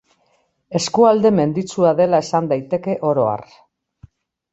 [0.77, 3.45] Eskualde menditsua dela esan daiteke oro har.